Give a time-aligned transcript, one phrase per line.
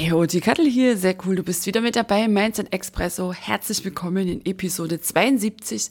[0.00, 3.32] Hey, die Kattel hier, sehr cool, du bist wieder mit dabei Mindset Expresso.
[3.32, 5.90] Herzlich willkommen in Episode 72.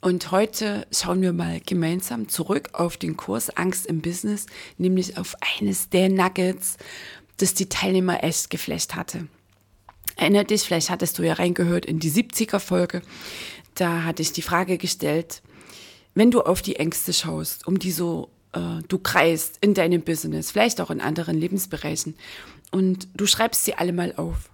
[0.00, 4.46] Und heute schauen wir mal gemeinsam zurück auf den Kurs Angst im Business,
[4.78, 6.78] nämlich auf eines der Nuggets,
[7.36, 9.28] das die Teilnehmer echt geflecht hatte.
[10.16, 13.02] Erinner dich, vielleicht hattest du ja reingehört in die 70er Folge.
[13.74, 15.42] Da hatte ich die Frage gestellt,
[16.14, 20.80] wenn du auf die Ängste schaust, um die so du kreist in deinem Business, vielleicht
[20.80, 22.14] auch in anderen Lebensbereichen,
[22.70, 24.50] und du schreibst sie alle mal auf.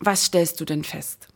[0.00, 1.28] Was stellst du denn fest?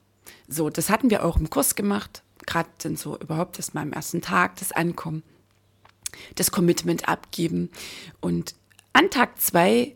[0.49, 3.93] So, das hatten wir auch im Kurs gemacht, gerade dann so überhaupt erst mal am
[3.93, 5.23] ersten Tag, das Ankommen,
[6.35, 7.71] das Commitment abgeben.
[8.21, 8.55] Und
[8.93, 9.95] an Tag zwei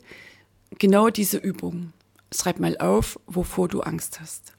[0.79, 1.93] genau diese Übung.
[2.33, 4.53] Schreib mal auf, wovor du Angst hast.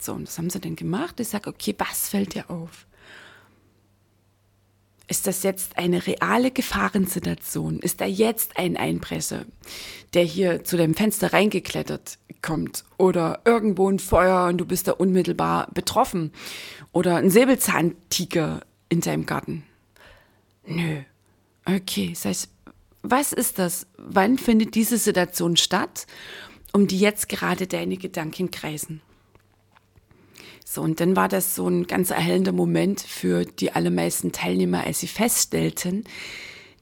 [0.00, 1.20] So, und das haben sie dann gemacht.
[1.20, 2.87] Ich sage, okay, was fällt dir auf?
[5.08, 7.78] Ist das jetzt eine reale Gefahrensituation?
[7.78, 9.46] Ist da jetzt ein Einbrecher,
[10.12, 12.84] der hier zu deinem Fenster reingeklettert kommt?
[12.98, 16.32] Oder irgendwo ein Feuer und du bist da unmittelbar betroffen?
[16.92, 19.64] Oder ein Säbelzahntiger in deinem Garten?
[20.66, 20.98] Nö.
[21.64, 22.48] Okay, das heißt,
[23.02, 23.86] was ist das?
[23.96, 26.06] Wann findet diese Situation statt,
[26.72, 29.00] um die jetzt gerade deine Gedanken kreisen?
[30.70, 35.00] So, und dann war das so ein ganz erhellender Moment für die allermeisten Teilnehmer, als
[35.00, 36.04] sie feststellten,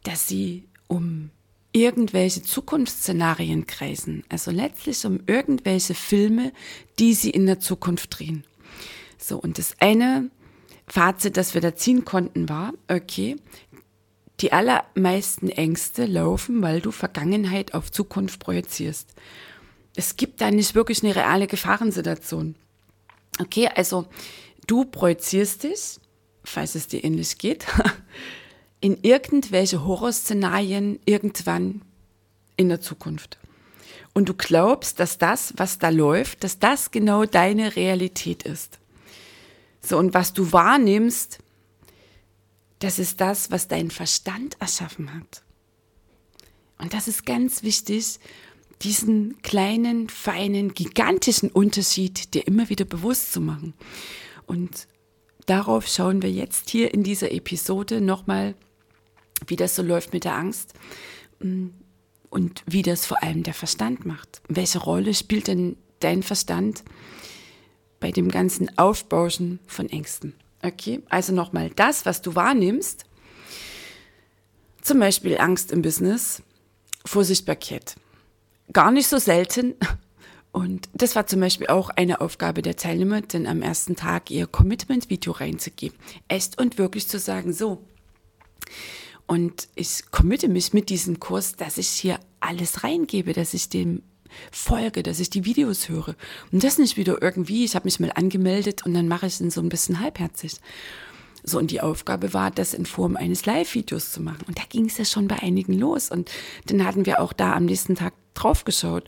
[0.02, 1.30] dass sie um
[1.70, 4.24] irgendwelche Zukunftsszenarien kreisen.
[4.28, 6.52] Also letztlich um irgendwelche Filme,
[6.98, 8.42] die sie in der Zukunft drehen.
[9.18, 10.30] So, und das eine
[10.88, 13.36] Fazit, das wir da ziehen konnten, war, okay,
[14.40, 19.14] die allermeisten Ängste laufen, weil du Vergangenheit auf Zukunft projizierst.
[19.94, 22.56] Es gibt da nicht wirklich eine reale Gefahrensituation.
[23.40, 24.06] Okay, also
[24.66, 26.00] du projizierst dich,
[26.44, 27.66] falls es dir ähnlich geht,
[28.80, 31.82] in irgendwelche Horrorszenarien irgendwann
[32.56, 33.38] in der Zukunft.
[34.14, 38.78] Und du glaubst, dass das, was da läuft, dass das genau deine Realität ist.
[39.82, 41.38] So, und was du wahrnimmst,
[42.78, 45.42] das ist das, was dein Verstand erschaffen hat.
[46.78, 48.18] Und das ist ganz wichtig,
[48.82, 53.74] diesen kleinen, feinen, gigantischen Unterschied dir immer wieder bewusst zu machen.
[54.46, 54.86] Und
[55.46, 58.54] darauf schauen wir jetzt hier in dieser Episode nochmal,
[59.46, 60.74] wie das so läuft mit der Angst
[61.40, 61.68] mm,
[62.30, 64.42] und wie das vor allem der Verstand macht.
[64.48, 66.84] Welche Rolle spielt denn dein Verstand
[68.00, 70.34] bei dem ganzen Aufbauschen von Ängsten?
[70.62, 73.04] Okay, also nochmal das, was du wahrnimmst,
[74.82, 76.42] zum Beispiel Angst im Business,
[77.04, 77.96] Vorsichtbarkeit
[78.72, 79.74] gar nicht so selten.
[80.52, 84.46] Und das war zum Beispiel auch eine Aufgabe der Teilnehmer, denn am ersten Tag ihr
[84.46, 85.98] Commitment-Video reinzugeben.
[86.28, 87.84] Echt und wirklich zu sagen, so.
[89.26, 94.02] Und ich committe mich mit diesem Kurs, dass ich hier alles reingebe, dass ich dem
[94.52, 96.14] folge, dass ich die Videos höre.
[96.52, 99.54] Und das nicht wieder irgendwie, ich habe mich mal angemeldet und dann mache ich es
[99.54, 100.56] so ein bisschen halbherzig.
[101.42, 104.44] So, und die Aufgabe war, das in Form eines Live-Videos zu machen.
[104.48, 106.10] Und da ging es ja schon bei einigen los.
[106.10, 106.30] Und
[106.66, 109.04] dann hatten wir auch da am nächsten Tag drauf geschaut.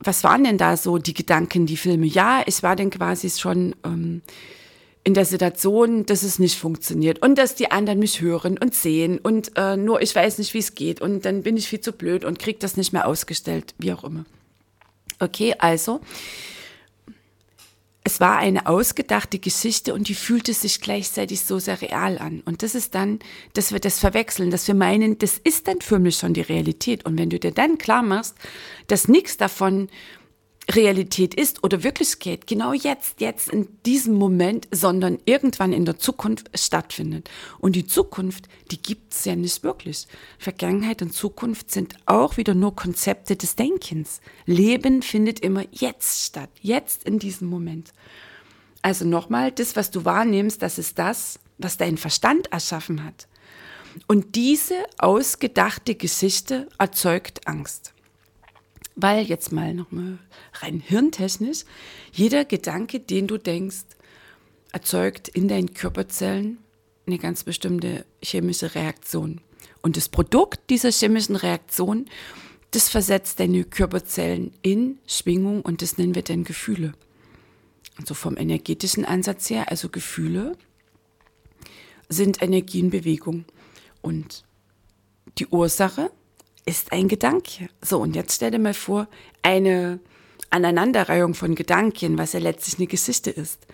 [0.00, 2.06] Was waren denn da so die Gedanken, die Filme?
[2.06, 4.22] Ja, ich war dann quasi schon ähm,
[5.02, 9.18] in der Situation, dass es nicht funktioniert und dass die anderen mich hören und sehen
[9.18, 11.92] und äh, nur ich weiß nicht, wie es geht und dann bin ich viel zu
[11.92, 14.24] blöd und krieg das nicht mehr ausgestellt, wie auch immer.
[15.18, 16.00] Okay, also
[18.08, 22.40] es war eine ausgedachte Geschichte und die fühlte sich gleichzeitig so sehr real an.
[22.46, 23.18] Und das ist dann,
[23.52, 27.04] dass wir das verwechseln, dass wir meinen, das ist dann für mich schon die Realität.
[27.04, 28.34] Und wenn du dir dann klar machst,
[28.86, 29.90] dass nichts davon
[30.70, 36.50] Realität ist oder Wirklichkeit genau jetzt, jetzt in diesem Moment, sondern irgendwann in der Zukunft
[36.54, 37.30] stattfindet.
[37.58, 40.06] Und die Zukunft, die gibt's ja nicht wirklich.
[40.38, 44.20] Vergangenheit und Zukunft sind auch wieder nur Konzepte des Denkens.
[44.44, 47.92] Leben findet immer jetzt statt, jetzt in diesem Moment.
[48.82, 53.26] Also nochmal, das, was du wahrnimmst, das ist das, was dein Verstand erschaffen hat.
[54.06, 57.94] Und diese ausgedachte Geschichte erzeugt Angst
[59.00, 60.18] weil jetzt mal nochmal
[60.54, 61.64] rein hirntechnisch,
[62.12, 63.84] jeder Gedanke, den du denkst,
[64.72, 66.58] erzeugt in deinen Körperzellen
[67.06, 69.40] eine ganz bestimmte chemische Reaktion.
[69.82, 72.06] Und das Produkt dieser chemischen Reaktion,
[72.72, 76.92] das versetzt deine Körperzellen in Schwingung und das nennen wir dann Gefühle.
[77.96, 80.56] Also vom energetischen Ansatz her, also Gefühle
[82.08, 83.44] sind Energie in Bewegung.
[84.02, 84.44] Und
[85.38, 86.10] die Ursache
[86.68, 87.70] ist ein Gedanke.
[87.80, 89.08] So, und jetzt stell dir mal vor,
[89.42, 90.00] eine
[90.50, 93.66] Aneinanderreihung von Gedanken, was ja letztlich eine Geschichte ist.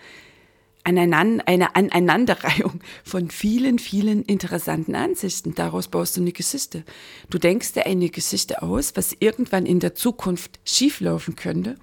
[0.85, 5.55] Eine Aneinanderreihung von vielen, vielen interessanten Ansichten.
[5.55, 6.85] Daraus baust du eine Geschichte.
[7.29, 11.75] Du denkst dir eine Geschichte aus, was irgendwann in der Zukunft schieflaufen könnte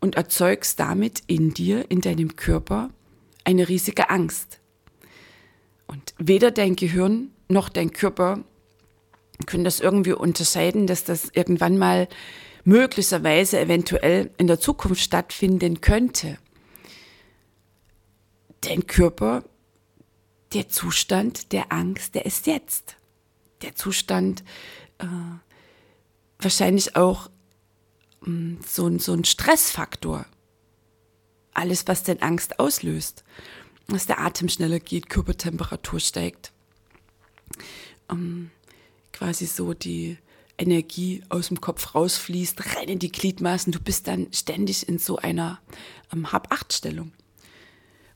[0.00, 2.90] und erzeugst damit in dir, in deinem Körper,
[3.44, 4.58] eine riesige Angst.
[5.86, 8.42] Und weder dein Gehirn noch dein Körper
[9.44, 12.08] können das irgendwie unterscheiden, dass das irgendwann mal
[12.64, 16.38] möglicherweise eventuell in der Zukunft stattfinden könnte.
[18.62, 19.44] Dein Körper,
[20.52, 22.96] der Zustand der Angst, der ist jetzt.
[23.62, 24.42] Der Zustand,
[24.98, 25.06] äh,
[26.38, 27.30] wahrscheinlich auch
[28.22, 30.26] mh, mm, so, ein, so ein Stressfaktor.
[31.54, 33.24] Alles, was denn Angst auslöst.
[33.88, 36.52] Dass der Atem schneller geht, Körpertemperatur steigt.
[38.10, 38.50] Ähm,
[39.16, 40.18] quasi so die
[40.58, 43.72] Energie aus dem Kopf rausfließt, rein in die Gliedmaßen.
[43.72, 45.58] Du bist dann ständig in so einer
[46.12, 47.12] ähm, Hab-Acht-Stellung.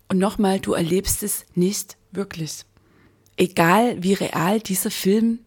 [0.09, 2.65] Und nochmal, du erlebst es nicht wirklich.
[3.37, 5.39] Egal wie real dieser Film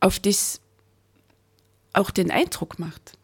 [0.00, 0.60] auf dich
[1.92, 3.16] auch den Eindruck macht.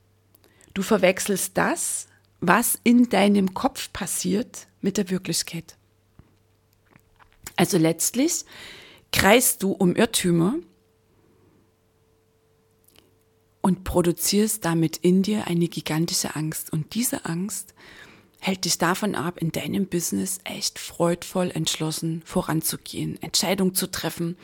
[0.74, 2.06] Du verwechselst das,
[2.40, 5.76] was in deinem Kopf passiert, mit der Wirklichkeit.
[7.56, 8.44] Also letztlich
[9.12, 10.54] kreist du um Irrtümer,
[13.70, 16.72] und produzierst damit in dir eine gigantische Angst.
[16.72, 17.72] Und diese Angst
[18.40, 24.36] hält dich davon ab, in deinem Business echt freudvoll entschlossen voranzugehen, Entscheidungen zu treffen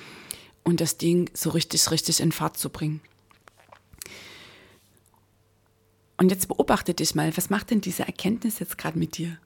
[0.62, 3.00] und das Ding so richtig, richtig in Fahrt zu bringen.
[6.18, 9.38] Und jetzt beobachte dich mal, was macht denn diese Erkenntnis jetzt gerade mit dir?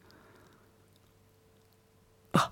[2.35, 2.51] Oh,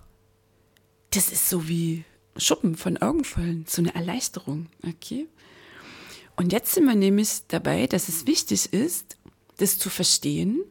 [1.11, 2.07] das ist so wie
[2.39, 5.29] Schuppen von Augenfallen, so eine Erleichterung, okay?
[6.39, 9.17] Und jetzt sind wir nämlich dabei, dass es wichtig ist,
[9.57, 10.63] das zu verstehen.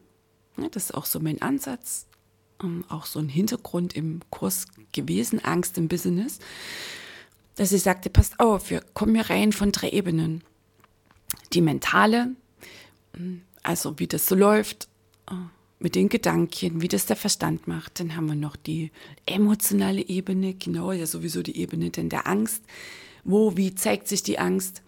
[0.72, 2.06] Das ist auch so mein Ansatz,
[2.64, 6.38] ähm, auch so ein Hintergrund im Kurs gewesen, Angst im Business,
[7.56, 10.42] dass ich sagte, passt auf, wir kommen hier rein von drei Ebenen.
[11.52, 12.34] Die mentale,
[13.14, 14.88] ähm, also wie das so läuft,
[15.30, 15.34] äh,
[15.80, 18.00] mit den Gedanken, wie das der Verstand macht.
[18.00, 18.90] Dann haben wir noch die
[19.26, 22.62] emotionale Ebene, genau, ja sowieso die Ebene denn der Angst.
[23.22, 24.80] Wo, wie zeigt sich die Angst?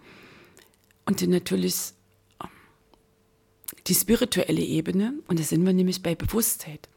[1.05, 1.93] Und natürlich
[2.41, 2.49] ähm,
[3.87, 6.87] die spirituelle Ebene, und da sind wir nämlich bei Bewusstheit.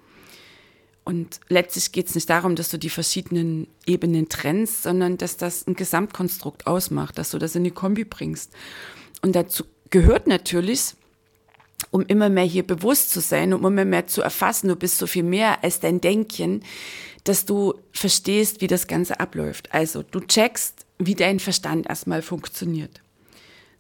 [1.05, 5.67] Und letztlich geht es nicht darum, dass du die verschiedenen Ebenen trennst, sondern dass das
[5.67, 8.53] ein Gesamtkonstrukt ausmacht, dass du das in die Kombi bringst.
[9.21, 10.95] Und dazu gehört natürlich,
[11.91, 15.07] um immer mehr hier bewusst zu sein, um immer mehr zu erfassen, du bist so
[15.07, 16.63] viel mehr als dein Denken,
[17.25, 19.73] dass du verstehst, wie das Ganze abläuft.
[19.73, 23.04] Also du checkst, wie dein Verstand erstmal funktioniert.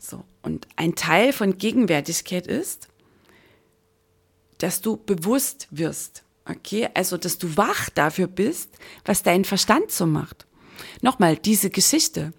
[0.04, 0.24] So.
[0.42, 2.88] Und ein Teil von Gegenwärtigkeit ist,
[4.58, 6.24] dass du bewusst wirst.
[6.44, 8.70] Okay, also dass du wach dafür bist,
[9.06, 10.46] was dein Verstand so macht.
[11.00, 12.34] Nochmal, diese Geschichte,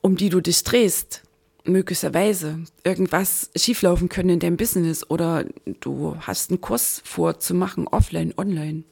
[0.00, 1.22] um die du dich drehst,
[1.64, 5.44] möglicherweise irgendwas schieflaufen können in deinem Business oder
[5.80, 8.84] du hast einen Kurs vorzumachen, offline, online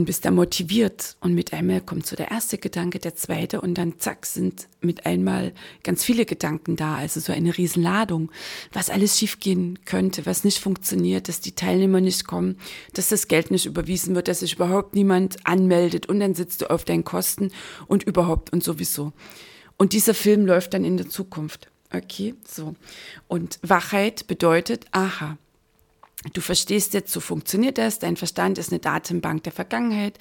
[0.00, 3.74] und bist da motiviert und mit einmal kommt so der erste Gedanke, der zweite und
[3.74, 5.52] dann zack sind mit einmal
[5.82, 8.32] ganz viele Gedanken da, also so eine Riesenladung,
[8.72, 12.56] was alles schiefgehen könnte, was nicht funktioniert, dass die Teilnehmer nicht kommen,
[12.94, 16.70] dass das Geld nicht überwiesen wird, dass sich überhaupt niemand anmeldet und dann sitzt du
[16.70, 17.50] auf deinen Kosten
[17.86, 19.12] und überhaupt und sowieso.
[19.76, 21.70] Und dieser Film läuft dann in der Zukunft.
[21.92, 22.74] Okay, so.
[23.28, 25.36] Und Wachheit bedeutet, aha,
[26.32, 27.98] Du verstehst jetzt, so funktioniert das.
[27.98, 30.18] Dein Verstand ist eine Datenbank der Vergangenheit.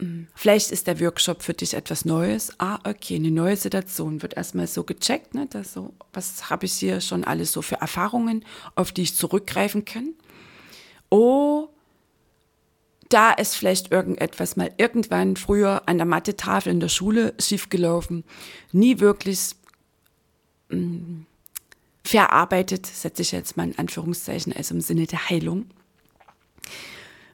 [0.00, 2.52] Hm, vielleicht ist der Workshop für dich etwas Neues.
[2.58, 5.34] Ah, okay, eine neue Situation wird erstmal so gecheckt.
[5.34, 5.46] Ne?
[5.48, 8.44] Das so, was habe ich hier schon alles so für Erfahrungen,
[8.74, 10.14] auf die ich zurückgreifen kann?
[11.10, 11.68] Oh,
[13.08, 18.24] da ist vielleicht irgendetwas mal irgendwann früher an der Mathe-Tafel in der Schule schiefgelaufen.
[18.72, 19.54] Nie wirklich.
[20.70, 21.26] Mh, hm,
[22.04, 25.66] verarbeitet, setze ich jetzt mal in Anführungszeichen, also im Sinne der Heilung,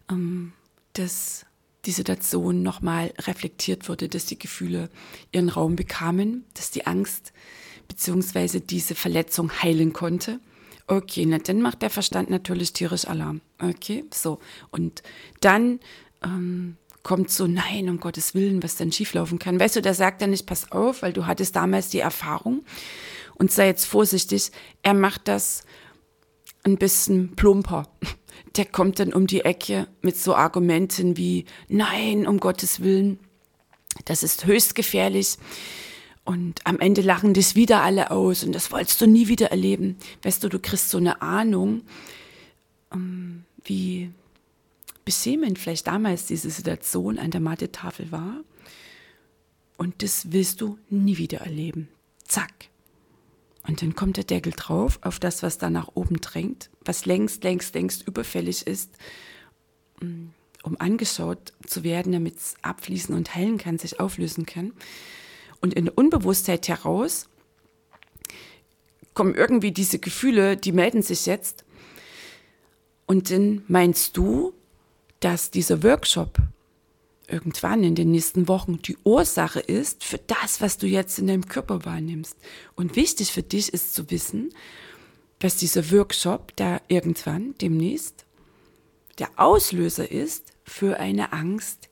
[0.08, 0.52] ähm,
[0.92, 1.44] dass
[1.86, 4.90] die Situation nochmal reflektiert wurde, dass die Gefühle
[5.32, 7.32] ihren Raum bekamen, dass die Angst
[7.88, 10.40] beziehungsweise diese Verletzung heilen konnte.
[10.86, 13.40] Okay, na, dann macht der Verstand natürlich tierisch Alarm.
[13.60, 14.40] Okay, so.
[14.70, 15.02] Und
[15.40, 15.80] dann
[16.22, 19.58] ähm, kommt so, nein, um Gottes Willen, was denn schieflaufen kann.
[19.58, 22.64] Weißt du, da sagt er nicht, pass auf, weil du hattest damals die Erfahrung
[23.40, 24.52] und sei jetzt vorsichtig.
[24.82, 25.64] Er macht das
[26.62, 27.88] ein bisschen plumper.
[28.56, 33.18] Der kommt dann um die Ecke mit so Argumenten wie, nein, um Gottes Willen,
[34.04, 35.36] das ist höchst gefährlich.
[36.24, 39.96] Und am Ende lachen dich wieder alle aus und das wolltest du nie wieder erleben.
[40.22, 41.82] Weißt du, du kriegst so eine Ahnung,
[42.92, 44.10] ähm, wie
[45.04, 48.40] beschämend vielleicht damals diese Situation an der Mathe-Tafel war.
[49.78, 51.88] Und das willst du nie wieder erleben.
[52.26, 52.69] Zack.
[53.66, 57.44] Und dann kommt der Deckel drauf auf das, was da nach oben drängt, was längst,
[57.44, 58.90] längst, längst überfällig ist,
[60.00, 60.28] mm,
[60.62, 64.72] um angeschaut zu werden, damit es abfließen und heilen kann, sich auflösen kann.
[65.60, 67.28] Und in der Unbewusstheit heraus
[69.14, 71.64] kommen irgendwie diese Gefühle, die melden sich jetzt.
[73.06, 74.54] Und dann meinst du,
[75.20, 76.38] dass dieser Workshop
[77.30, 81.46] irgendwann in den nächsten Wochen die Ursache ist für das, was du jetzt in deinem
[81.46, 82.36] Körper wahrnimmst.
[82.74, 84.52] Und wichtig für dich ist zu wissen,
[85.38, 88.26] dass dieser Workshop da irgendwann demnächst
[89.18, 91.88] der Auslöser ist für eine Angst,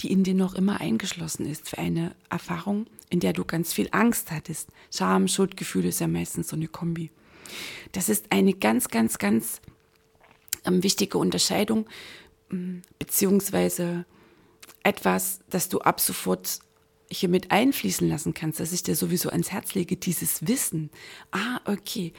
[0.00, 3.88] die in dir noch immer eingeschlossen ist, für eine Erfahrung, in der du ganz viel
[3.92, 4.70] Angst hattest.
[4.90, 7.10] Scham, Schuldgefühle ist ja meistens so eine Kombi.
[7.92, 9.60] Das ist eine ganz, ganz, ganz
[10.64, 11.86] ähm, wichtige Unterscheidung,
[12.98, 14.04] beziehungsweise
[14.82, 16.60] etwas, das du ab sofort
[17.10, 20.90] hier mit einfließen lassen kannst, dass ich dir sowieso ans Herz lege, dieses Wissen.
[21.30, 22.12] Ah, okay.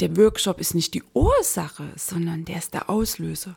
[0.00, 3.56] Der Workshop ist nicht die Ursache, sondern der ist der Auslöser.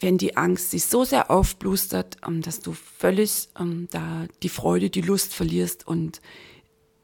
[0.00, 4.90] Wenn die Angst sich so sehr aufblustert, ähm, dass du völlig ähm, da die Freude,
[4.90, 6.20] die Lust verlierst und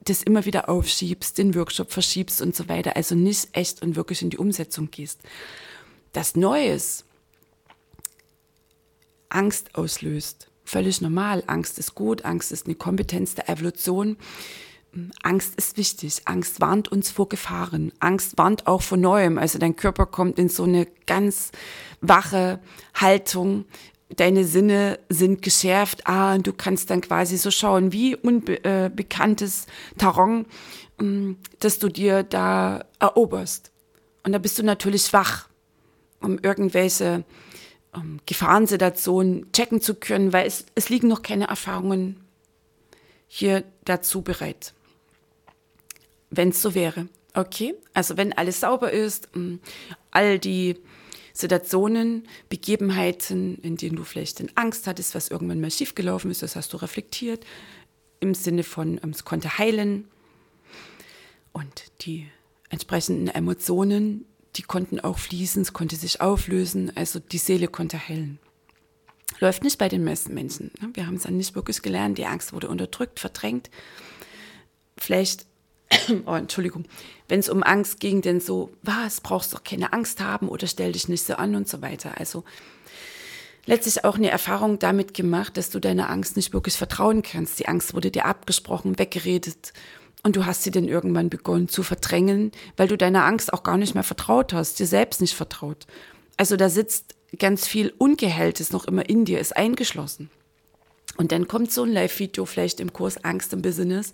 [0.04, 4.20] das immer wieder aufschiebst, den Workshop verschiebst und so weiter, also nicht echt und wirklich
[4.20, 5.20] in die Umsetzung gehst.
[6.12, 7.04] Das Neues,
[9.34, 10.48] Angst auslöst.
[10.64, 11.42] Völlig normal.
[11.46, 12.24] Angst ist gut.
[12.24, 14.16] Angst ist eine Kompetenz der Evolution.
[15.22, 16.22] Angst ist wichtig.
[16.26, 17.92] Angst warnt uns vor Gefahren.
[17.98, 19.38] Angst warnt auch vor Neuem.
[19.38, 21.50] Also dein Körper kommt in so eine ganz
[22.00, 22.60] wache
[22.94, 23.64] Haltung.
[24.16, 26.06] Deine Sinne sind geschärft.
[26.06, 30.44] Ah, und du kannst dann quasi so schauen, wie unbekanntes äh, Terrain,
[31.00, 33.72] ähm, dass du dir da eroberst.
[34.24, 35.48] Und da bist du natürlich wach,
[36.20, 37.24] um irgendwelche
[37.94, 42.24] ähm, Gefahrensituationen checken zu können, weil es, es liegen noch keine Erfahrungen
[43.26, 44.74] hier dazu bereit.
[46.30, 47.08] Wenn es so wäre.
[47.34, 49.60] Okay, also wenn alles sauber ist, ähm,
[50.10, 50.76] all die
[51.32, 56.56] Situationen, Begebenheiten, in denen du vielleicht in Angst hattest, was irgendwann mal schiefgelaufen ist, das
[56.56, 57.44] hast du reflektiert,
[58.20, 60.08] im Sinne von, ähm, es konnte heilen
[61.52, 62.28] und die
[62.68, 68.38] entsprechenden Emotionen, die konnten auch fließen, es konnte sich auflösen, also die Seele konnte heilen.
[69.40, 70.70] Läuft nicht bei den meisten Menschen.
[70.80, 70.90] Ne?
[70.94, 73.70] Wir haben es dann nicht wirklich gelernt, die Angst wurde unterdrückt, verdrängt.
[74.98, 75.46] Vielleicht,
[76.26, 76.84] oh, Entschuldigung,
[77.28, 80.66] wenn es um Angst ging, denn so, was, brauchst du doch keine Angst haben oder
[80.66, 82.18] stell dich nicht so an und so weiter.
[82.18, 82.44] Also
[83.64, 87.58] letztlich auch eine Erfahrung damit gemacht, dass du deiner Angst nicht wirklich vertrauen kannst.
[87.58, 89.72] Die Angst wurde dir abgesprochen, weggeredet
[90.22, 93.76] und du hast sie dann irgendwann begonnen zu verdrängen, weil du deiner Angst auch gar
[93.76, 95.86] nicht mehr vertraut hast, dir selbst nicht vertraut.
[96.36, 100.30] Also da sitzt ganz viel Ungehelltes noch immer in dir, ist eingeschlossen.
[101.16, 104.12] Und dann kommt so ein Live-Video vielleicht im Kurs Angst im Business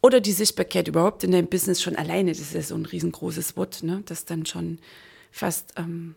[0.00, 2.32] oder die Sichtbarkeit überhaupt in deinem Business schon alleine.
[2.32, 4.02] Das ist ja so ein riesengroßes Wort, ne?
[4.06, 4.78] das dann schon
[5.30, 6.16] fast ähm,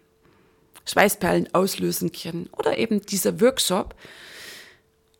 [0.86, 2.50] Schweißperlen auslösen kann.
[2.58, 3.96] Oder eben dieser Workshop.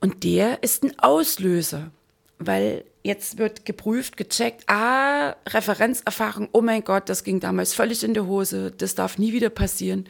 [0.02, 1.92] Und der ist ein Auslöser,
[2.40, 8.14] weil jetzt wird geprüft, gecheckt, ah, Referenzerfahrung, oh mein Gott, das ging damals völlig in
[8.14, 10.06] die Hose, das darf nie wieder passieren.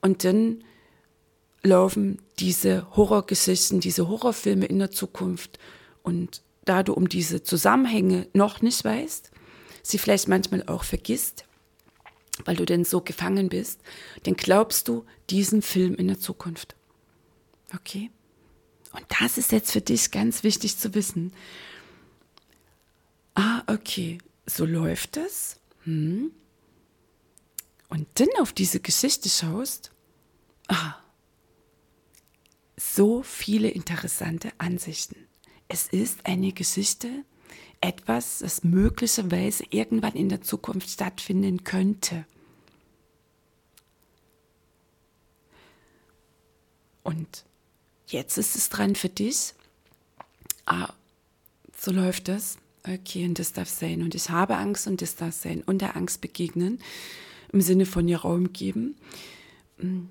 [0.00, 0.64] Und dann
[1.62, 5.58] laufen diese Horrorgeschichten, diese Horrorfilme in der Zukunft.
[6.02, 9.30] Und da du um diese Zusammenhänge noch nicht weißt,
[9.82, 11.44] sie vielleicht manchmal auch vergisst,
[12.44, 13.80] weil du denn so gefangen bist,
[14.22, 16.76] dann glaubst du diesen Film in der Zukunft.
[17.74, 18.10] Okay?
[18.92, 21.32] Und das ist jetzt für dich ganz wichtig zu wissen
[23.38, 25.60] ah, okay, so läuft es.
[25.84, 26.32] Hm.
[27.88, 29.92] Und dann auf diese Geschichte schaust,
[30.66, 30.96] ah,
[32.76, 35.16] so viele interessante Ansichten.
[35.68, 37.24] Es ist eine Geschichte,
[37.80, 42.26] etwas, das möglicherweise irgendwann in der Zukunft stattfinden könnte.
[47.04, 47.44] Und
[48.08, 49.54] jetzt ist es dran für dich.
[50.66, 50.92] Ah,
[51.76, 54.02] so läuft es Okay, und das darf sein.
[54.02, 55.62] Und ich habe Angst und das darf sein.
[55.66, 56.78] Und der Angst begegnen,
[57.52, 58.96] im Sinne von ihr Raum geben.
[59.78, 60.08] Hm,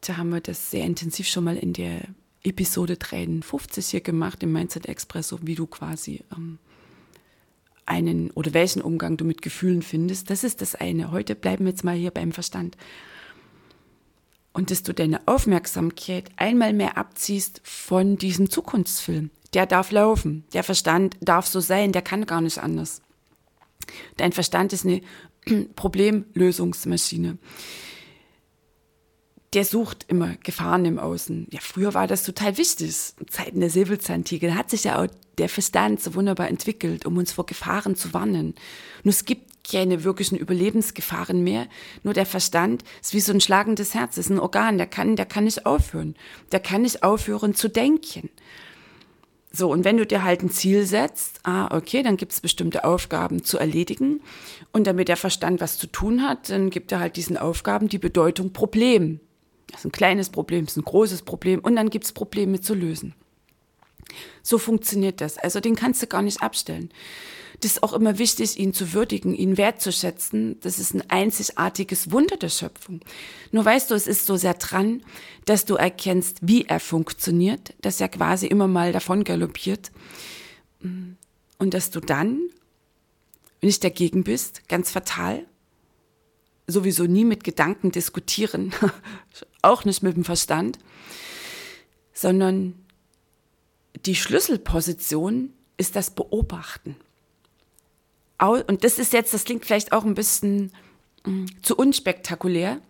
[0.00, 2.02] da haben wir das sehr intensiv schon mal in der
[2.42, 6.58] Episode 53 hier gemacht, im Mindset Expresso, wie du quasi ähm,
[7.86, 10.30] einen oder welchen Umgang du mit Gefühlen findest.
[10.30, 11.10] Das ist das eine.
[11.10, 12.76] Heute bleiben wir jetzt mal hier beim Verstand.
[14.54, 19.30] Und dass du deine Aufmerksamkeit einmal mehr abziehst von diesem Zukunftsfilm.
[19.52, 20.44] Der darf laufen.
[20.54, 21.92] Der Verstand darf so sein.
[21.92, 23.02] Der kann gar nicht anders.
[24.16, 25.02] Dein Verstand ist eine
[25.76, 27.36] Problemlösungsmaschine
[29.54, 31.46] der sucht immer Gefahren im Außen.
[31.52, 32.94] Ja, früher war das total wichtig.
[33.20, 35.08] In Zeiten der Säbelzahntiger hat sich ja auch
[35.38, 38.54] der Verstand so wunderbar entwickelt, um uns vor Gefahren zu warnen.
[39.04, 41.66] Nur es gibt keine wirklichen Überlebensgefahren mehr.
[42.02, 45.26] Nur der Verstand ist wie so ein schlagendes Herz, ist ein Organ, der kann, der
[45.26, 46.14] kann nicht aufhören.
[46.52, 48.30] Der kann nicht aufhören zu denken.
[49.52, 52.84] So, und wenn du dir halt ein Ziel setzt, ah, okay, dann gibt es bestimmte
[52.84, 54.20] Aufgaben zu erledigen.
[54.72, 57.98] Und damit der Verstand was zu tun hat, dann gibt er halt diesen Aufgaben die
[57.98, 59.20] Bedeutung Problem.
[59.74, 62.60] Das ist ein kleines Problem, das ist ein großes Problem und dann gibt es Probleme
[62.60, 63.12] zu lösen.
[64.40, 65.36] So funktioniert das.
[65.36, 66.90] Also den kannst du gar nicht abstellen.
[67.58, 70.60] Das ist auch immer wichtig, ihn zu würdigen, ihn wertzuschätzen.
[70.60, 73.00] Das ist ein einzigartiges Wunder der Schöpfung.
[73.50, 75.02] Nur weißt du, es ist so sehr dran,
[75.44, 79.90] dass du erkennst, wie er funktioniert, dass er quasi immer mal davon galoppiert.
[80.80, 82.38] Und dass du dann
[83.60, 85.44] nicht dagegen bist, ganz fatal,
[86.68, 88.72] sowieso nie mit Gedanken diskutieren,
[89.64, 90.78] auch nicht mit dem Verstand,
[92.12, 92.74] sondern
[94.06, 96.96] die Schlüsselposition ist das Beobachten.
[98.40, 100.72] Und das ist jetzt, das klingt vielleicht auch ein bisschen
[101.24, 102.80] hm, zu unspektakulär.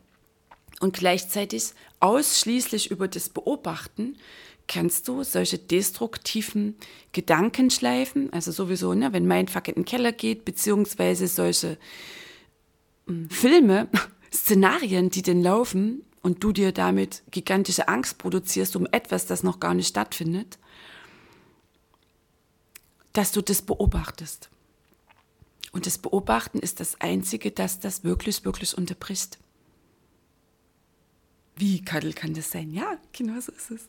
[0.80, 4.16] Und gleichzeitig ausschließlich über das Beobachten
[4.66, 6.76] kannst du solche destruktiven
[7.12, 11.78] Gedankenschleifen, also sowieso, ne, wenn mein Fuck in den Keller geht, beziehungsweise solche
[13.28, 13.88] Filme,
[14.32, 19.60] Szenarien, die denn laufen und du dir damit gigantische Angst produzierst um etwas, das noch
[19.60, 20.58] gar nicht stattfindet,
[23.12, 24.48] dass du das beobachtest.
[25.70, 29.38] Und das Beobachten ist das Einzige, das das wirklich, wirklich unterbricht.
[31.56, 32.70] Wie Kadel kann das sein?
[32.70, 33.88] Ja, genau so ist es.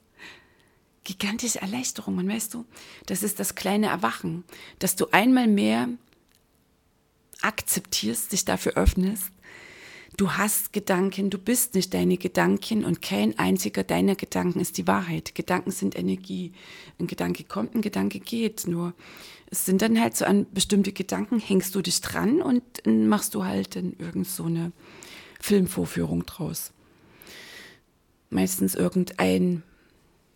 [1.06, 2.18] Gigantische Erleichterung.
[2.18, 2.66] Und weißt du,
[3.06, 4.44] das ist das kleine Erwachen,
[4.80, 5.88] dass du einmal mehr
[7.42, 9.32] akzeptierst, dich dafür öffnest.
[10.18, 14.88] Du hast Gedanken, du bist nicht deine Gedanken und kein einziger deiner Gedanken ist die
[14.88, 15.36] Wahrheit.
[15.36, 16.54] Gedanken sind Energie.
[17.00, 18.66] Ein Gedanke kommt, ein Gedanke geht.
[18.66, 18.94] Nur
[19.52, 23.44] es sind dann halt so an bestimmte Gedanken, hängst du dich dran und machst du
[23.44, 24.72] halt dann irgend so eine
[25.42, 26.72] Filmvorführung draus.
[28.30, 29.64] Meistens irgendein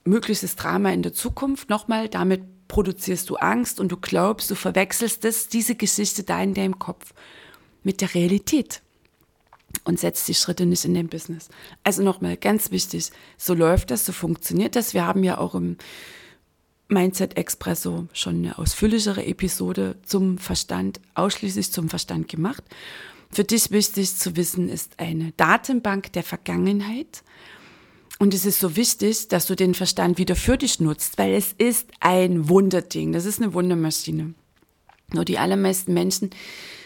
[0.04, 1.70] mögliches Drama in der Zukunft.
[1.70, 6.54] Nochmal, damit produzierst du Angst und du glaubst, du verwechselst das, diese Geschichte da in
[6.54, 7.14] deinem Kopf
[7.82, 8.82] mit der Realität
[9.84, 11.50] und setzt die Schritte nicht in dein Business.
[11.84, 14.94] Also nochmal ganz wichtig, so läuft das, so funktioniert das.
[14.94, 15.78] Wir haben ja auch im
[16.88, 22.64] Mindset Expresso schon eine ausführlichere Episode zum Verstand, ausschließlich zum Verstand gemacht.
[23.32, 27.24] Für dich wichtig zu wissen ist eine Datenbank der Vergangenheit
[28.22, 31.54] und es ist so wichtig, dass du den Verstand wieder für dich nutzt, weil es
[31.58, 33.14] ist ein Wunderding.
[33.14, 34.34] Das ist eine Wundermaschine.
[35.14, 36.32] Nur die allermeisten Menschen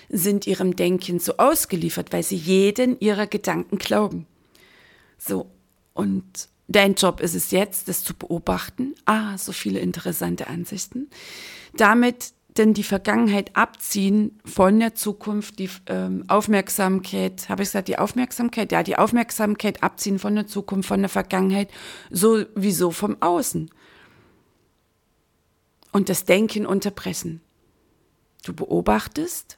[0.10, 4.28] sind ihrem Denken so ausgeliefert, weil sie jeden ihrer Gedanken glauben.
[5.18, 5.48] So.
[5.94, 8.96] Und dein Job ist es jetzt, das zu beobachten.
[9.06, 11.10] Ah, so viele interessante Ansichten.
[11.76, 17.98] Damit denn die Vergangenheit abziehen von der Zukunft, die ähm, Aufmerksamkeit, habe ich gesagt, die
[17.98, 21.70] Aufmerksamkeit, ja, die Aufmerksamkeit abziehen von der Zukunft, von der Vergangenheit,
[22.12, 23.72] sowieso vom Außen.
[25.92, 27.42] Und das Denken unterbrechen.
[28.44, 29.58] Du beobachtest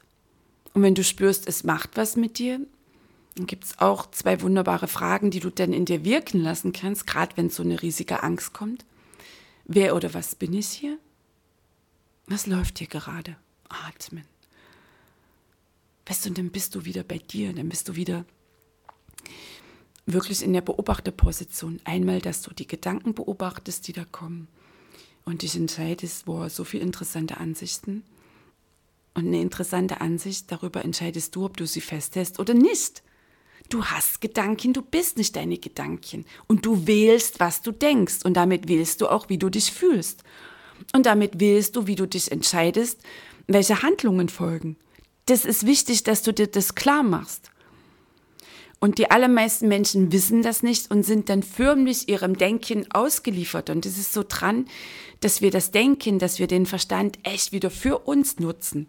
[0.76, 2.60] und wenn du spürst, es macht was mit dir,
[3.34, 7.06] dann gibt es auch zwei wunderbare Fragen, die du dann in dir wirken lassen kannst,
[7.06, 8.84] gerade wenn so eine riesige Angst kommt.
[9.64, 10.98] Wer oder was bin ich hier?
[12.26, 13.38] Was läuft hier gerade?
[13.70, 14.26] Atmen.
[16.04, 18.26] Weißt du, und dann bist du wieder bei dir, dann bist du wieder
[20.04, 21.80] wirklich in der Beobachterposition.
[21.84, 24.46] Einmal, dass du die Gedanken beobachtest, die da kommen
[25.24, 28.04] und dich entscheidest, wo so viele interessante Ansichten
[29.16, 33.02] und eine interessante Ansicht, darüber entscheidest du, ob du sie festhältst oder nicht.
[33.68, 38.34] Du hast Gedanken, du bist nicht deine Gedanken und du wählst, was du denkst und
[38.34, 40.22] damit wählst du auch, wie du dich fühlst.
[40.94, 43.00] Und damit wählst du, wie du dich entscheidest,
[43.46, 44.76] welche Handlungen folgen.
[45.24, 47.50] Das ist wichtig, dass du dir das klar machst.
[48.78, 53.70] Und die allermeisten Menschen wissen das nicht und sind dann förmlich ihrem Denken ausgeliefert.
[53.70, 54.66] Und es ist so dran,
[55.20, 58.86] dass wir das Denken, dass wir den Verstand echt wieder für uns nutzen.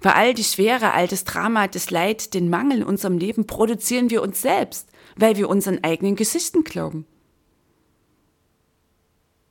[0.00, 4.10] Weil all die Schwere, all das Drama, das Leid, den Mangel in unserem Leben produzieren
[4.10, 7.06] wir uns selbst, weil wir unseren eigenen Geschichten glauben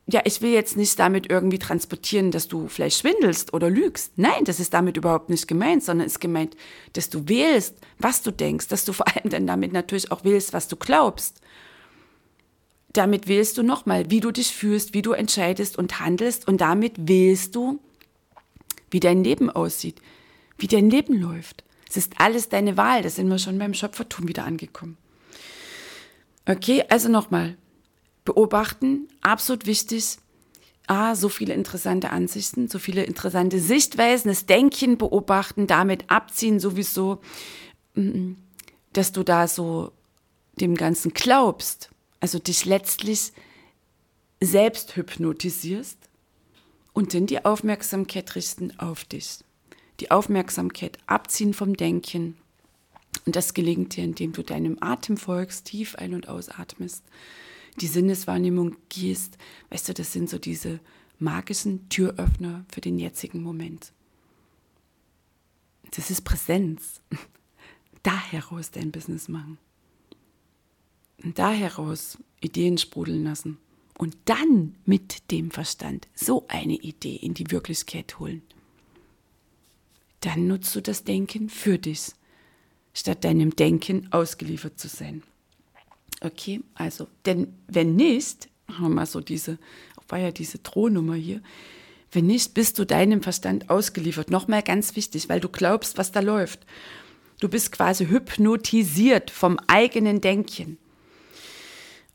[0.10, 4.14] ja, ich will jetzt nicht damit irgendwie transportieren, dass du vielleicht schwindelst oder lügst.
[4.16, 6.56] Nein, das ist damit überhaupt nicht gemeint, sondern ist gemeint,
[6.94, 10.54] dass du wählst, was du denkst, dass du vor allem dann damit natürlich auch wählst,
[10.54, 11.42] was du glaubst.
[12.94, 17.10] Damit wählst du nochmal, wie du dich fühlst, wie du entscheidest und handelst und damit
[17.10, 17.80] wählst du,
[18.90, 20.02] wie dein Leben aussieht,
[20.58, 21.66] wie dein Leben läuft.
[21.90, 24.98] Es ist alles deine Wahl, da sind wir schon beim Schöpfertum wieder angekommen.
[26.46, 27.58] Okay, also nochmal,
[28.28, 30.18] beobachten, absolut wichtig.
[30.86, 37.22] Ah, so viele interessante Ansichten, so viele interessante Sichtweisen, das Denken beobachten, damit abziehen sowieso,
[37.96, 38.34] mm,
[38.92, 39.94] dass du da so
[40.60, 43.32] dem Ganzen glaubst, also dich letztlich
[44.42, 45.98] selbst hypnotisierst
[46.92, 49.40] und dann die Aufmerksamkeit richten auf dich.
[50.02, 52.38] Die Aufmerksamkeit abziehen vom Denken.
[53.26, 57.04] Und das gelingt dir, indem du deinem Atem folgst, tief ein- und ausatmest
[57.80, 59.38] die Sinneswahrnehmung gehst,
[59.70, 60.80] weißt du, das sind so diese
[61.20, 63.92] magischen Türöffner für den jetzigen Moment.
[65.96, 67.02] Das ist Präsenz.
[68.04, 69.58] Da heraus dein Business machen.
[71.22, 73.58] Und da heraus Ideen sprudeln lassen.
[73.98, 78.44] Und dann mit dem Verstand so eine Idee in die Wirklichkeit holen.
[80.22, 82.12] Dann nutzt du das Denken für dich,
[82.94, 85.24] statt deinem Denken ausgeliefert zu sein.
[86.22, 89.58] Okay, also, denn wenn nicht, haben wir mal so diese,
[90.10, 91.42] war ja diese Drohnummer hier,
[92.12, 94.32] wenn nicht, bist du deinem Verstand ausgeliefert.
[94.32, 96.66] Nochmal ganz wichtig, weil du glaubst, was da läuft.
[97.40, 100.78] Du bist quasi hypnotisiert vom eigenen Denken.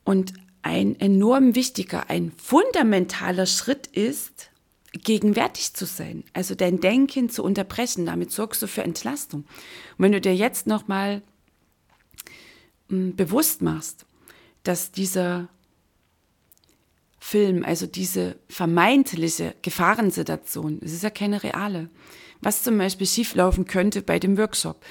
[0.05, 4.51] Und ein enorm wichtiger, ein fundamentaler Schritt ist,
[4.93, 8.07] gegenwärtig zu sein, also dein Denken zu unterbrechen.
[8.07, 9.43] Damit sorgst du für Entlastung.
[9.43, 11.23] Und wenn du dir jetzt nochmal
[12.93, 14.07] bewusst machst,
[14.63, 15.49] dass dieser
[17.19, 21.89] Film, also diese vermeintliche Gefahrensituation, es ist ja keine reale,
[22.41, 24.85] was zum Beispiel schieflaufen könnte bei dem Workshop,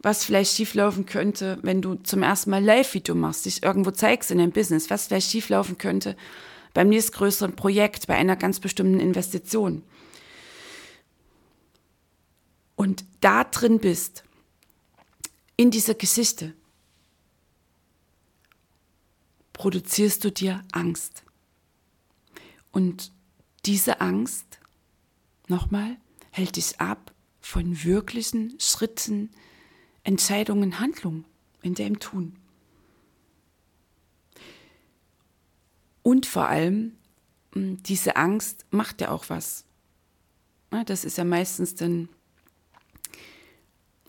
[0.00, 4.38] was vielleicht schieflaufen könnte, wenn du zum ersten Mal Live-Video machst, dich irgendwo zeigst in
[4.38, 6.16] deinem Business, was vielleicht schieflaufen könnte
[6.74, 9.82] beim nächstgrößeren Projekt, bei einer ganz bestimmten Investition.
[12.76, 14.24] Und da drin bist,
[15.56, 16.54] in dieser Geschichte,
[19.62, 21.22] produzierst du dir Angst.
[22.72, 23.12] Und
[23.64, 24.58] diese Angst,
[25.46, 25.98] nochmal,
[26.32, 29.30] hält dich ab von wirklichen Schritten,
[30.02, 31.26] Entscheidungen, Handlungen
[31.62, 32.34] in dem Tun.
[36.02, 36.96] Und vor allem,
[37.52, 39.64] hm, diese Angst macht ja auch was.
[40.86, 42.08] Das ist ja meistens dann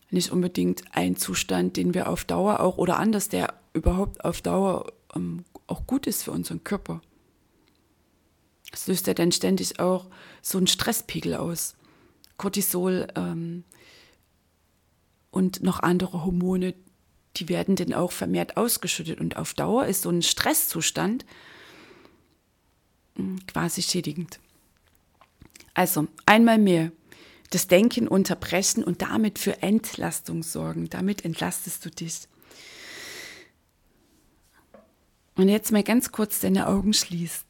[0.09, 4.91] nicht unbedingt ein Zustand, den wir auf Dauer auch oder anders, der überhaupt auf Dauer
[5.15, 7.01] ähm, auch gut ist für unseren Körper.
[8.71, 10.07] Es löst ja dann ständig auch
[10.41, 11.75] so einen Stresspegel aus.
[12.37, 13.63] Cortisol ähm,
[15.31, 16.73] und noch andere Hormone,
[17.37, 19.19] die werden dann auch vermehrt ausgeschüttet.
[19.19, 21.25] Und auf Dauer ist so ein Stresszustand
[23.15, 24.39] hm, quasi schädigend.
[25.73, 26.91] Also einmal mehr
[27.51, 30.89] das Denken unterbrechen und damit für Entlastung sorgen.
[30.89, 32.27] Damit entlastest du dich.
[35.35, 37.45] Und jetzt mal ganz kurz deine Augen schließt.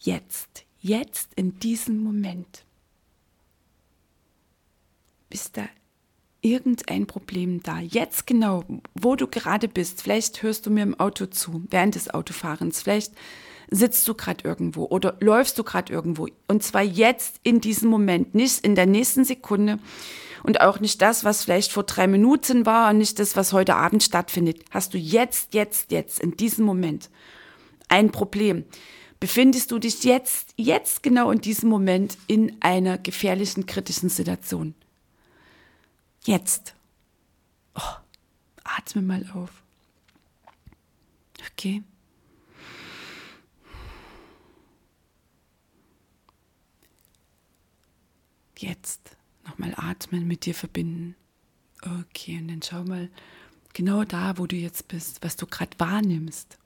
[0.00, 2.64] Jetzt, jetzt in diesem Moment.
[5.28, 5.68] Ist da
[6.40, 7.78] irgendein Problem da?
[7.78, 10.02] Jetzt genau, wo du gerade bist.
[10.02, 12.82] Vielleicht hörst du mir im Auto zu, während des Autofahrens.
[12.82, 13.12] Vielleicht
[13.70, 16.26] sitzt du gerade irgendwo oder läufst du gerade irgendwo.
[16.48, 19.78] Und zwar jetzt in diesem Moment, nicht in der nächsten Sekunde,
[20.42, 23.76] und auch nicht das, was vielleicht vor drei Minuten war und nicht das, was heute
[23.76, 24.64] Abend stattfindet.
[24.70, 27.10] Hast du jetzt, jetzt, jetzt, in diesem Moment
[27.88, 28.64] ein Problem?
[29.18, 34.74] Befindest du dich jetzt, jetzt genau in diesem Moment in einer gefährlichen, kritischen Situation?
[36.24, 36.74] Jetzt.
[37.74, 37.96] Oh,
[38.64, 39.50] atme mal auf.
[41.52, 41.82] Okay.
[48.56, 49.16] Jetzt
[49.60, 51.14] nochmal atmen, mit dir verbinden.
[51.82, 53.08] Okay, und dann schau mal
[53.72, 56.58] genau da, wo du jetzt bist, was du gerade wahrnimmst.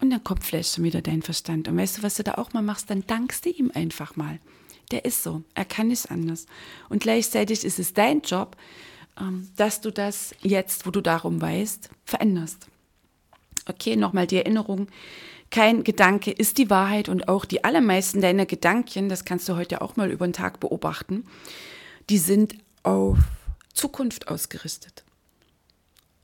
[0.00, 1.68] Und dann kommt vielleicht schon wieder dein Verstand.
[1.68, 2.88] Und weißt du, was du da auch mal machst?
[2.88, 4.38] Dann dankst du ihm einfach mal.
[4.90, 5.42] Der ist so.
[5.54, 6.46] Er kann nicht anders.
[6.88, 8.56] Und gleichzeitig ist es dein Job,
[9.20, 12.68] ähm, dass du das jetzt, wo du darum weißt, veränderst.
[13.70, 14.88] Okay, nochmal die Erinnerung.
[15.50, 19.80] Kein Gedanke ist die Wahrheit und auch die allermeisten deiner Gedanken, das kannst du heute
[19.80, 21.24] auch mal über den Tag beobachten,
[22.08, 23.18] die sind auf
[23.72, 25.04] Zukunft ausgerichtet.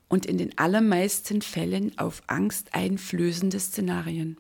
[0.09, 4.37] Und in den allermeisten Fällen auf angsteinflößende Szenarien.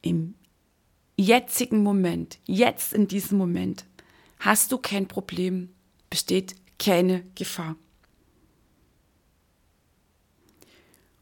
[0.00, 0.34] Im
[1.18, 3.84] jetzigen Moment, jetzt in diesem Moment,
[4.38, 5.70] hast du kein Problem,
[6.08, 7.76] besteht keine Gefahr.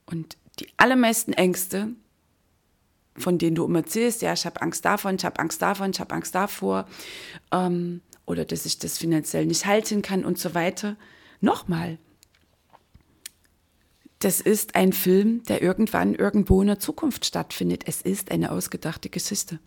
[0.06, 1.88] Und die allermeisten Ängste,
[3.16, 6.00] von denen du immer erzählst, ja, ich habe Angst davon, ich habe Angst davon, ich
[6.00, 6.86] habe Angst davor,
[7.52, 10.96] ähm, oder dass ich das finanziell nicht halten kann und so weiter.
[11.40, 11.98] Nochmal,
[14.18, 17.82] das ist ein Film, der irgendwann irgendwo in der Zukunft stattfindet.
[17.86, 19.58] Es ist eine ausgedachte Geschichte.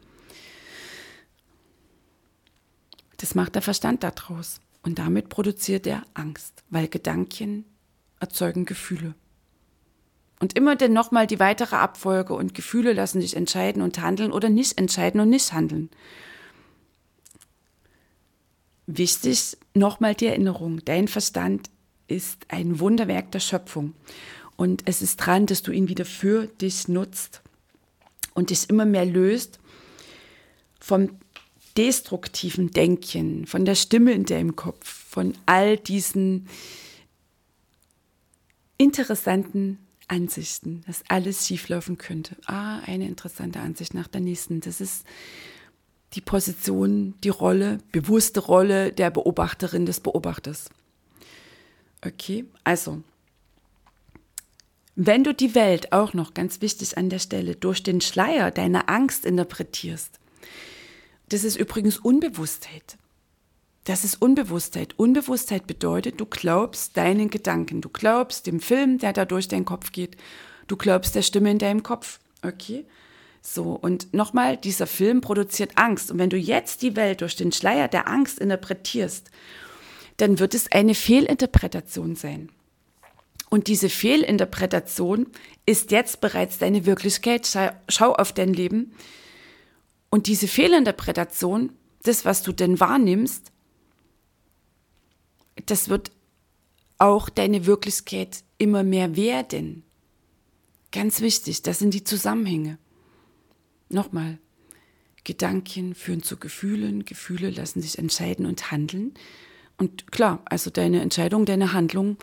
[3.17, 4.60] Das macht der Verstand daraus.
[4.82, 7.65] Und damit produziert er Angst, weil Gedanken
[8.19, 9.13] erzeugen Gefühle.
[10.48, 14.48] Und immer denn nochmal die weitere Abfolge und Gefühle lassen dich entscheiden und handeln oder
[14.48, 15.90] nicht entscheiden und nicht handeln.
[18.86, 21.70] Wichtig nochmal die Erinnerung, dein Verstand
[22.08, 23.94] ist ein Wunderwerk der Schöpfung.
[24.56, 27.42] Und es ist dran, dass du ihn wieder für dich nutzt
[28.34, 29.60] und dich immer mehr löst
[30.80, 31.10] vom
[31.76, 36.48] destruktiven Denken, von der Stimme in deinem Kopf, von all diesen
[38.78, 42.36] interessanten Ansichten, dass alles schieflaufen könnte.
[42.46, 44.62] Ah, eine interessante Ansicht nach der nächsten.
[44.62, 45.06] Das ist
[46.13, 50.70] die Position, die Rolle, bewusste Rolle der Beobachterin des Beobachters.
[52.06, 53.04] Okay, also,
[54.96, 58.89] wenn du die Welt auch noch ganz wichtig an der Stelle durch den Schleier deiner
[58.89, 60.20] Angst interpretierst,
[61.30, 62.98] das ist übrigens Unbewusstheit.
[63.88, 64.95] Das ist Unbewusstheit.
[64.97, 67.80] Unbewusstheit bedeutet, du glaubst deinen Gedanken.
[67.80, 70.17] Du glaubst dem Film, der da durch deinen Kopf geht.
[70.67, 72.19] Du glaubst der Stimme in deinem Kopf.
[72.43, 72.84] Okay?
[73.41, 76.12] So, und nochmal, dieser Film produziert Angst.
[76.12, 79.32] Und wenn du jetzt die Welt durch den Schleier der Angst interpretierst,
[80.17, 82.50] dann wird es eine Fehlinterpretation sein.
[83.50, 85.28] Und diese Fehlinterpretation
[85.65, 87.47] ist jetzt bereits deine Wirklichkeit.
[87.88, 88.91] Schau auf dein Leben.
[90.10, 91.71] Und diese Fehlinterpretation,
[92.04, 93.54] das, was du denn wahrnimmst,
[95.65, 96.12] das wird
[96.98, 99.84] auch deine Wirklichkeit immer mehr werden.
[100.91, 102.78] Ganz wichtig, das sind die Zusammenhänge.
[103.89, 104.39] Nochmal,
[105.24, 109.13] Gedanken führen zu Gefühlen, Gefühle lassen sich entscheiden und handeln.
[109.78, 112.17] Und klar, also deine Entscheidung, deine Handlung,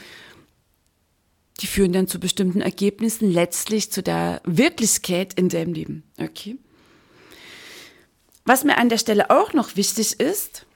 [1.60, 6.02] die führen dann zu bestimmten Ergebnissen, letztlich zu der Wirklichkeit in deinem Leben.
[6.18, 6.56] Okay?
[8.44, 10.66] Was mir an der Stelle auch noch wichtig ist,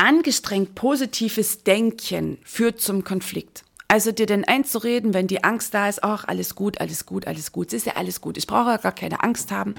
[0.00, 3.64] angestrengt positives Denken führt zum Konflikt.
[3.86, 7.52] Also dir denn einzureden, wenn die Angst da ist, ach, alles gut, alles gut, alles
[7.52, 9.74] gut, es ist ja alles gut, ich brauche ja gar keine Angst haben.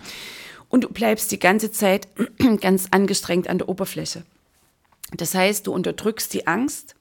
[0.69, 2.07] Und du bleibst die ganze Zeit
[2.61, 4.23] ganz angestrengt an der Oberfläche.
[5.17, 6.95] Das heißt, du unterdrückst die Angst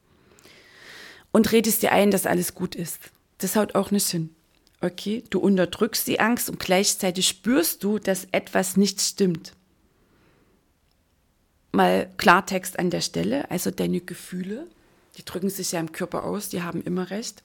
[1.30, 2.98] und redest dir ein, dass alles gut ist.
[3.38, 4.34] Das haut auch nicht hin.
[4.80, 9.52] Okay, du unterdrückst die Angst und gleichzeitig spürst du, dass etwas nicht stimmt
[11.72, 14.66] mal Klartext an der Stelle, also deine Gefühle,
[15.16, 17.42] die drücken sich ja im Körper aus, die haben immer recht.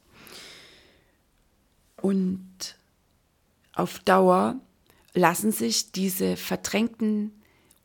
[2.02, 2.76] Und
[3.74, 4.60] auf Dauer
[5.14, 7.32] lassen sich diese verdrängten,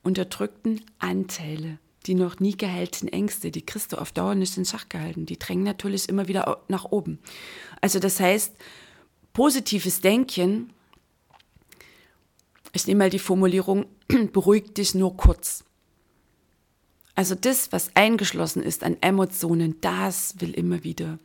[0.03, 4.89] unterdrückten Anteile, die noch nie geheilten Ängste, die kriegst du auf Dauer nicht in Schach
[4.89, 5.27] gehalten.
[5.27, 7.19] Die drängen natürlich immer wieder nach oben.
[7.81, 8.55] Also das heißt,
[9.33, 10.73] positives Denken,
[12.73, 13.87] ich nehme mal die Formulierung,
[14.33, 15.65] beruhigt dich nur kurz.
[17.21, 21.19] Also das, was eingeschlossen ist an Emotionen, das will immer wieder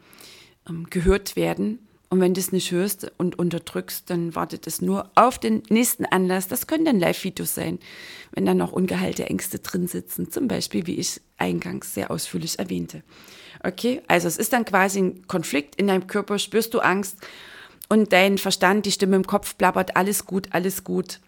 [0.68, 1.88] ähm, gehört werden.
[2.10, 6.04] Und wenn du es nicht hörst und unterdrückst, dann wartet es nur auf den nächsten
[6.06, 6.50] Anlass.
[6.50, 7.80] Das können dann Live-Videos sein,
[8.34, 10.30] wenn dann noch ungeheilte Ängste drin sitzen.
[10.30, 13.02] Zum Beispiel, wie ich eingangs sehr ausführlich erwähnte.
[13.64, 17.20] Okay, also es ist dann quasi ein Konflikt in deinem Körper, spürst du Angst
[17.88, 21.22] und dein Verstand, die Stimme im Kopf blabbert, alles gut, alles gut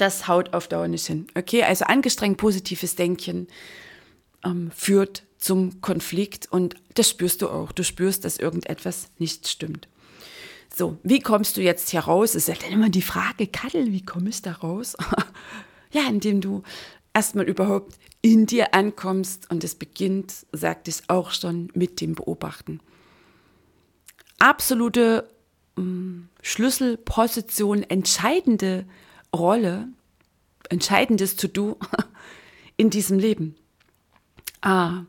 [0.00, 1.26] das haut auf Dauer nicht hin.
[1.34, 3.48] Okay, also angestrengt positives Denken
[4.44, 7.72] ähm, führt zum Konflikt und das spürst du auch.
[7.72, 9.88] Du spürst, dass irgendetwas nicht stimmt.
[10.74, 12.34] So, wie kommst du jetzt hier raus?
[12.34, 14.96] Ist ja dann immer die Frage, Kaddel, wie komme ich da raus?
[15.90, 16.62] ja, indem du
[17.14, 22.80] erstmal überhaupt in dir ankommst und es beginnt, sagt es auch schon, mit dem Beobachten.
[24.38, 25.28] Absolute
[25.76, 28.84] ähm, Schlüsselposition, entscheidende
[29.34, 29.88] Rolle,
[30.68, 31.78] entscheidendes To-Do
[32.76, 33.56] in diesem Leben.
[34.60, 35.02] Ah,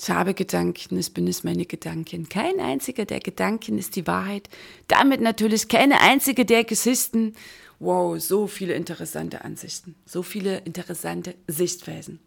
[0.00, 2.28] Ich habe Gedanken, ich bin es meine Gedanken.
[2.28, 4.48] Kein einziger der Gedanken ist die Wahrheit.
[4.88, 7.34] Damit natürlich keine einzige der Geschichten.
[7.78, 12.18] Wow, so viele interessante Ansichten, so viele interessante Sichtweisen.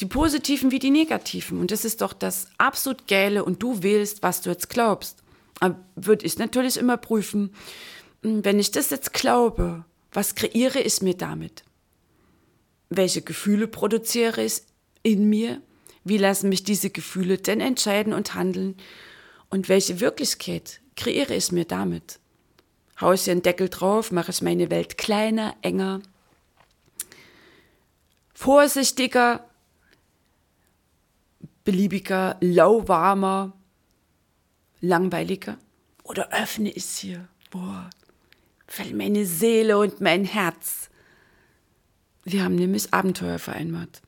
[0.00, 1.58] Die positiven wie die negativen.
[1.58, 3.44] Und das ist doch das absolut Geile.
[3.44, 5.22] Und du wählst, was du jetzt glaubst.
[5.94, 7.54] Würde ich natürlich immer prüfen,
[8.22, 11.64] wenn ich das jetzt glaube, was kreiere ich mir damit?
[12.88, 14.62] Welche Gefühle produziere ich
[15.02, 15.60] in mir?
[16.04, 18.76] Wie lassen mich diese Gefühle denn entscheiden und handeln?
[19.50, 22.18] Und welche Wirklichkeit kreiere ich mir damit?
[23.00, 26.00] Haue ich einen Deckel drauf, mache ich meine Welt kleiner, enger,
[28.34, 29.44] vorsichtiger,
[31.64, 33.52] beliebiger, lauwarmer,
[34.80, 35.58] langweiliger?
[36.04, 37.28] Oder öffne ich es hier?
[37.50, 37.90] Boah,
[38.76, 40.90] weil meine Seele und mein Herz.
[42.24, 44.02] Wir haben nämlich Abenteuer vereinbart.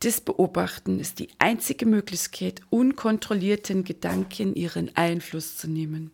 [0.00, 6.10] Das Beobachten ist die einzige Möglichkeit, unkontrollierten Gedanken ihren Einfluss zu nehmen.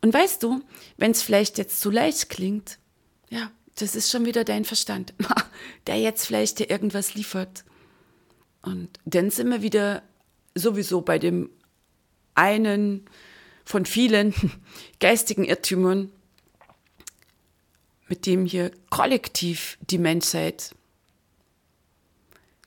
[0.00, 0.62] Und weißt du,
[0.96, 2.78] wenn es vielleicht jetzt zu leicht klingt,
[3.28, 5.14] ja, das ist schon wieder dein Verstand,
[5.88, 7.64] der jetzt vielleicht dir irgendwas liefert.
[8.62, 10.04] Und dann sind wir wieder
[10.54, 11.50] sowieso bei dem
[12.34, 13.04] einen
[13.64, 14.34] von vielen
[15.00, 16.10] geistigen Irrtümern,
[18.08, 20.74] mit dem hier kollektiv die Menschheit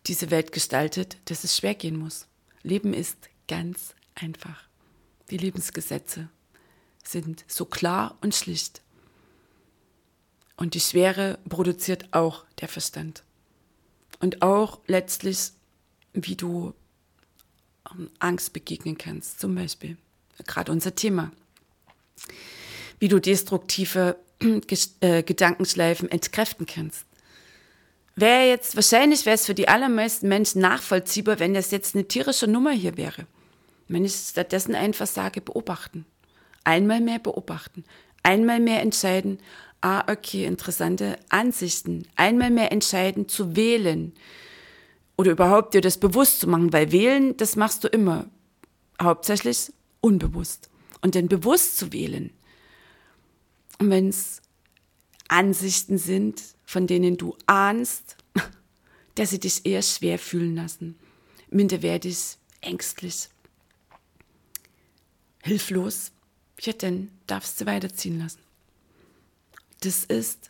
[0.08, 2.28] diese Welt gestaltet, dass es schwer gehen muss.
[2.64, 4.64] Leben ist ganz einfach.
[5.30, 6.30] Die Lebensgesetze
[7.04, 8.82] sind so klar und schlicht.
[10.58, 13.24] Und die Schwere produziert auch der Verstand.
[14.20, 15.52] Und auch letztlich,
[16.14, 16.74] wie du
[18.20, 19.98] Angst begegnen kannst, zum Beispiel.
[20.46, 21.32] Gerade unser Thema.
[23.00, 24.18] Wie du destruktive
[25.00, 27.06] äh, Gedankenschleifen entkräften kannst
[28.16, 32.48] wäre jetzt, wahrscheinlich wäre es für die allermeisten Menschen nachvollziehbar, wenn das jetzt eine tierische
[32.48, 33.28] Nummer hier wäre.
[33.88, 36.06] Wenn ich stattdessen einfach sage, beobachten.
[36.64, 37.84] Einmal mehr beobachten.
[38.24, 39.40] Einmal mehr entscheiden,
[39.82, 42.08] ah, okay, interessante Ansichten.
[42.16, 44.14] Einmal mehr entscheiden zu wählen.
[45.18, 48.30] Oder überhaupt dir das bewusst zu machen, weil wählen, das machst du immer.
[49.02, 50.70] Hauptsächlich unbewusst.
[51.02, 52.32] Und dann bewusst zu wählen.
[53.80, 54.42] Und wenn es
[55.28, 58.18] Ansichten sind, von denen du ahnst,
[59.16, 60.98] dass sie dich eher schwer fühlen lassen,
[61.50, 63.30] minderwertig, ängstlich,
[65.44, 66.12] hilflos,
[66.62, 68.40] ja, dann darfst du weiterziehen lassen.
[69.82, 70.50] Das ist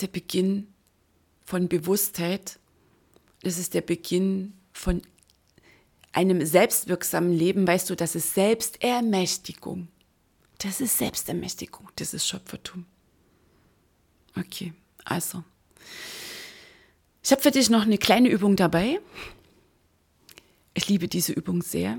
[0.00, 0.69] der Beginn
[1.50, 2.60] von Bewusstheit.
[3.42, 5.02] Das ist der Beginn von
[6.12, 7.66] einem selbstwirksamen Leben.
[7.66, 9.88] Weißt du, das ist Selbstermächtigung.
[10.58, 11.88] Das ist Selbstermächtigung.
[11.96, 12.86] Das ist Schöpfertum.
[14.38, 14.72] Okay,
[15.04, 15.42] also.
[17.24, 19.00] Ich habe für dich noch eine kleine Übung dabei.
[20.74, 21.98] Ich liebe diese Übung sehr.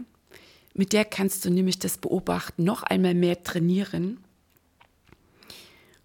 [0.73, 4.23] Mit der kannst du nämlich das Beobachten noch einmal mehr trainieren.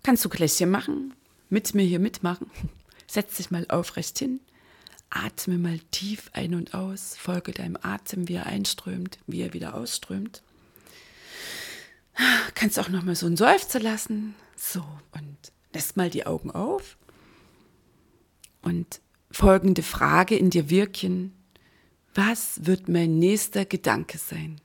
[0.03, 1.15] Kannst du gleich hier machen,
[1.49, 2.51] mit mir hier mitmachen.
[3.07, 4.41] Setz dich mal aufrecht hin.
[5.11, 7.17] Atme mal tief ein und aus.
[7.17, 10.43] Folge deinem Atem, wie er einströmt, wie er wieder ausströmt.
[12.55, 14.35] Kannst auch noch mal so einen Seufzer lassen.
[14.57, 15.37] So, und
[15.73, 16.97] lässt mal die Augen auf
[18.63, 21.33] und folgende Frage in dir wirken.
[22.15, 24.61] Was wird mein nächster Gedanke sein?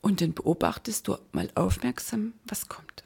[0.00, 3.05] Und dann beobachtest du mal aufmerksam, was kommt.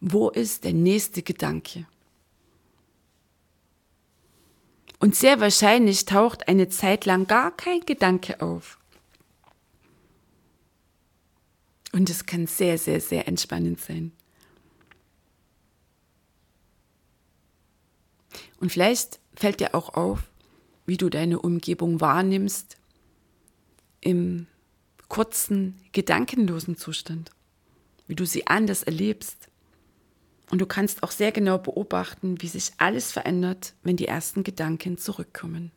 [0.00, 1.86] Wo ist der nächste Gedanke?
[5.00, 8.78] Und sehr wahrscheinlich taucht eine Zeit lang gar kein Gedanke auf.
[11.92, 14.12] Und es kann sehr, sehr, sehr entspannend sein.
[18.60, 20.30] Und vielleicht fällt dir auch auf,
[20.84, 22.76] wie du deine Umgebung wahrnimmst
[24.00, 24.46] im
[25.08, 27.30] kurzen, gedankenlosen Zustand,
[28.06, 29.47] wie du sie anders erlebst.
[30.50, 34.96] Und du kannst auch sehr genau beobachten, wie sich alles verändert, wenn die ersten Gedanken
[34.96, 35.72] zurückkommen.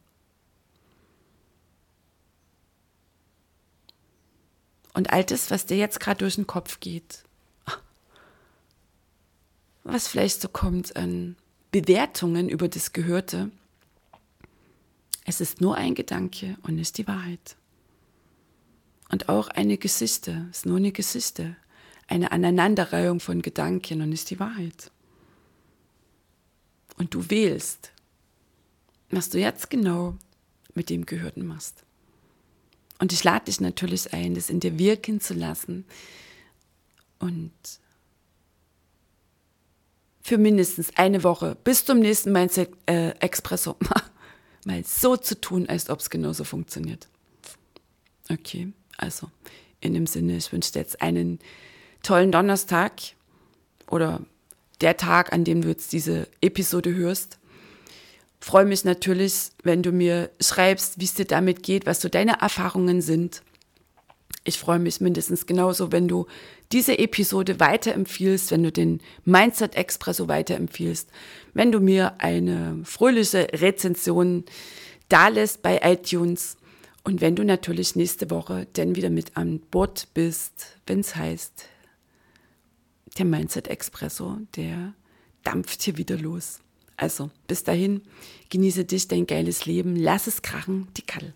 [4.93, 7.23] Und all das, was dir jetzt gerade durch den Kopf geht,
[9.83, 11.35] was vielleicht so kommt an
[11.71, 13.51] Bewertungen über das Gehörte,
[15.25, 17.55] es ist nur ein Gedanke und nicht die Wahrheit.
[19.09, 21.55] Und auch eine Geschichte ist nur eine Geschichte,
[22.11, 24.91] eine Aneinanderreihung von Gedanken und ist die Wahrheit.
[26.97, 27.93] Und du wählst,
[29.09, 30.17] was du jetzt genau
[30.73, 31.83] mit dem Gehörten machst.
[32.99, 35.85] Und ich lade dich natürlich ein, das in dir wirken zu lassen
[37.19, 37.51] und
[40.21, 43.77] für mindestens eine Woche bis zum nächsten Mindset äh, Expresso
[44.65, 47.07] mal so zu tun, als ob es genauso funktioniert.
[48.29, 49.31] Okay, also
[49.79, 51.39] in dem Sinne, ich wünsche dir jetzt einen
[52.03, 52.93] tollen Donnerstag
[53.89, 54.21] oder
[54.81, 57.37] der Tag, an dem du jetzt diese Episode hörst.
[58.39, 62.41] Freue mich natürlich, wenn du mir schreibst, wie es dir damit geht, was so deine
[62.41, 63.43] Erfahrungen sind.
[64.43, 66.25] Ich freue mich mindestens genauso, wenn du
[66.71, 71.09] diese Episode weiterempfiehlst, wenn du den Mindset Expresso weiterempfiehlst,
[71.53, 74.45] wenn du mir eine fröhliche Rezension
[75.09, 76.57] dalässt bei iTunes
[77.03, 81.65] und wenn du natürlich nächste Woche dann wieder mit an Bord bist, wenn es heißt,
[83.17, 84.93] der Mindset Expresso, der
[85.43, 86.59] dampft hier wieder los.
[86.97, 88.01] Also, bis dahin,
[88.49, 91.33] genieße dich, dein geiles Leben, lass es krachen, die Kattel.